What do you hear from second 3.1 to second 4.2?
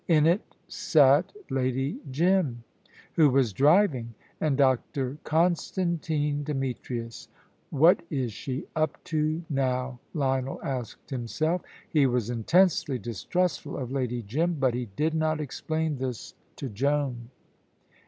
who was driving,